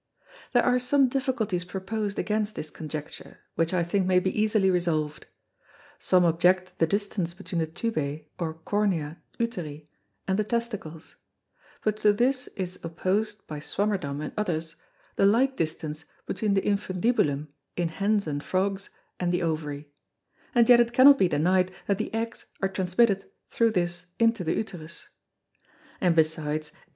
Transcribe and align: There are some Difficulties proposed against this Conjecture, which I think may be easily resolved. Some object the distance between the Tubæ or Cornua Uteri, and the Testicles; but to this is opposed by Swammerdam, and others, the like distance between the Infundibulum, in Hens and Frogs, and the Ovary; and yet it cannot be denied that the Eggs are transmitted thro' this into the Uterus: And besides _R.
There 0.53 0.63
are 0.65 0.79
some 0.79 1.09
Difficulties 1.09 1.63
proposed 1.63 2.17
against 2.17 2.55
this 2.55 2.71
Conjecture, 2.71 3.41
which 3.53 3.71
I 3.71 3.83
think 3.83 4.07
may 4.07 4.19
be 4.19 4.35
easily 4.35 4.71
resolved. 4.71 5.27
Some 5.99 6.25
object 6.25 6.79
the 6.79 6.87
distance 6.87 7.35
between 7.35 7.59
the 7.59 7.67
Tubæ 7.67 8.25
or 8.39 8.55
Cornua 8.55 9.17
Uteri, 9.37 9.85
and 10.27 10.39
the 10.39 10.43
Testicles; 10.43 11.17
but 11.83 11.97
to 11.97 12.13
this 12.13 12.47
is 12.55 12.79
opposed 12.81 13.45
by 13.45 13.59
Swammerdam, 13.59 14.21
and 14.21 14.33
others, 14.35 14.75
the 15.17 15.27
like 15.27 15.55
distance 15.55 16.05
between 16.25 16.55
the 16.55 16.63
Infundibulum, 16.67 17.49
in 17.77 17.89
Hens 17.89 18.25
and 18.25 18.43
Frogs, 18.43 18.89
and 19.19 19.31
the 19.31 19.43
Ovary; 19.43 19.87
and 20.55 20.67
yet 20.67 20.79
it 20.79 20.93
cannot 20.93 21.19
be 21.19 21.27
denied 21.27 21.71
that 21.85 21.99
the 21.99 22.11
Eggs 22.11 22.47
are 22.59 22.69
transmitted 22.69 23.29
thro' 23.51 23.69
this 23.69 24.07
into 24.17 24.43
the 24.43 24.55
Uterus: 24.55 25.09
And 26.01 26.15
besides 26.15 26.71
_R. 26.71 26.75